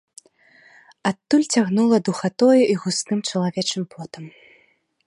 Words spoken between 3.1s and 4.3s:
чалавечым потам.